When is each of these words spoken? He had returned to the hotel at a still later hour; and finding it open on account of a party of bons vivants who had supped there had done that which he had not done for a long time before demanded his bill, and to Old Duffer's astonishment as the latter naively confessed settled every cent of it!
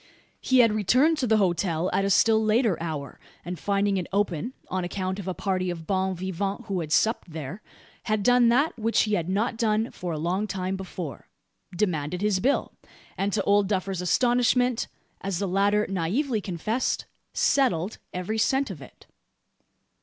He 0.41 0.61
had 0.61 0.71
returned 0.73 1.19
to 1.19 1.27
the 1.27 1.37
hotel 1.37 1.87
at 1.93 2.03
a 2.03 2.09
still 2.09 2.43
later 2.43 2.75
hour; 2.81 3.19
and 3.45 3.59
finding 3.59 3.97
it 3.97 4.07
open 4.11 4.53
on 4.67 4.83
account 4.83 5.19
of 5.19 5.27
a 5.27 5.35
party 5.35 5.69
of 5.69 5.85
bons 5.85 6.17
vivants 6.19 6.65
who 6.65 6.79
had 6.79 6.91
supped 6.91 7.29
there 7.33 7.61
had 8.05 8.23
done 8.23 8.49
that 8.49 8.79
which 8.79 9.03
he 9.03 9.13
had 9.13 9.29
not 9.29 9.57
done 9.57 9.91
for 9.91 10.11
a 10.11 10.17
long 10.17 10.47
time 10.47 10.75
before 10.75 11.27
demanded 11.75 12.23
his 12.23 12.39
bill, 12.39 12.73
and 13.15 13.31
to 13.33 13.43
Old 13.43 13.67
Duffer's 13.67 14.01
astonishment 14.01 14.87
as 15.21 15.37
the 15.37 15.47
latter 15.47 15.85
naively 15.87 16.41
confessed 16.41 17.05
settled 17.31 17.99
every 18.11 18.39
cent 18.39 18.71
of 18.71 18.81
it! 18.81 19.05